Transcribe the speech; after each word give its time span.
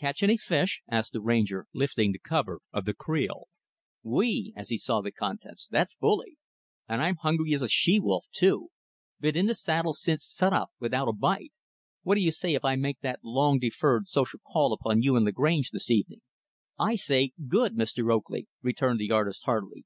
"Catch 0.00 0.24
any 0.24 0.36
fish?" 0.36 0.82
asked 0.90 1.12
the 1.12 1.20
Ranger 1.20 1.66
lifting 1.72 2.10
the 2.10 2.18
cover 2.18 2.60
of 2.72 2.86
the 2.86 2.92
creel. 2.92 3.46
"Whee!" 4.02 4.52
as 4.56 4.68
he 4.68 4.76
saw 4.76 5.00
the 5.00 5.12
contents. 5.12 5.68
"That's 5.70 5.94
bully! 5.94 6.38
And 6.88 7.00
I'm 7.00 7.14
hungry 7.14 7.54
as 7.54 7.62
a 7.62 7.68
she 7.68 8.00
wolf 8.00 8.26
too! 8.32 8.70
Been 9.20 9.36
in 9.36 9.46
the 9.46 9.54
saddle 9.54 9.92
since 9.92 10.24
sunup 10.24 10.70
without 10.80 11.06
a 11.06 11.12
bite. 11.12 11.52
What 12.02 12.16
do 12.16 12.20
you 12.20 12.32
say 12.32 12.54
if 12.54 12.64
I 12.64 12.74
make 12.74 12.98
that 13.02 13.20
long 13.22 13.60
deferred 13.60 14.08
social 14.08 14.40
call 14.44 14.72
upon 14.72 15.02
you 15.02 15.14
and 15.14 15.24
Lagrange 15.24 15.70
this 15.70 15.88
evening?" 15.88 16.22
"I 16.76 16.96
say, 16.96 17.30
good! 17.46 17.76
Mr. 17.76 18.12
Oakley," 18.12 18.48
returned 18.62 18.98
the 18.98 19.12
artist, 19.12 19.44
heartily. 19.44 19.84